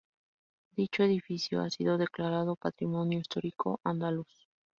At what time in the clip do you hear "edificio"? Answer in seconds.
1.03-1.61